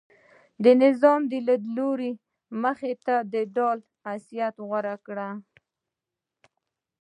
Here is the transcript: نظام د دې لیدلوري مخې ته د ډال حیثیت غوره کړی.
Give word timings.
نظام 0.83 1.21
د 1.25 1.27
دې 1.31 1.39
لیدلوري 1.47 2.11
مخې 2.63 2.93
ته 3.05 3.15
د 3.33 3.35
ډال 3.55 3.77
حیثیت 4.05 4.55
غوره 4.67 4.95
کړی. 5.05 5.31